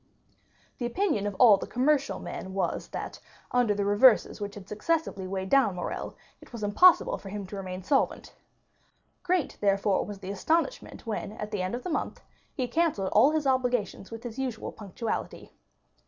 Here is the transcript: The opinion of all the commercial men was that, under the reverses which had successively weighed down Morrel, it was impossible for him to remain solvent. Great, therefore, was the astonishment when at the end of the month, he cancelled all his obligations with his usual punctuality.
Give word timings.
The 0.79 0.87
opinion 0.87 1.27
of 1.27 1.35
all 1.35 1.57
the 1.57 1.67
commercial 1.67 2.17
men 2.17 2.55
was 2.55 2.87
that, 2.87 3.19
under 3.51 3.75
the 3.75 3.85
reverses 3.85 4.41
which 4.41 4.55
had 4.55 4.67
successively 4.67 5.27
weighed 5.27 5.49
down 5.51 5.75
Morrel, 5.75 6.15
it 6.41 6.51
was 6.51 6.63
impossible 6.63 7.19
for 7.19 7.29
him 7.29 7.45
to 7.45 7.55
remain 7.55 7.83
solvent. 7.83 8.33
Great, 9.21 9.59
therefore, 9.61 10.03
was 10.03 10.17
the 10.17 10.31
astonishment 10.31 11.05
when 11.05 11.33
at 11.33 11.51
the 11.51 11.61
end 11.61 11.75
of 11.75 11.83
the 11.83 11.91
month, 11.91 12.19
he 12.51 12.67
cancelled 12.67 13.09
all 13.11 13.29
his 13.29 13.45
obligations 13.45 14.09
with 14.09 14.23
his 14.23 14.39
usual 14.39 14.71
punctuality. 14.71 15.53